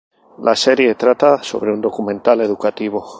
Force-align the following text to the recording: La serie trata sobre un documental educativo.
La 0.39 0.55
serie 0.55 0.95
trata 0.95 1.43
sobre 1.43 1.71
un 1.71 1.79
documental 1.79 2.41
educativo. 2.41 3.05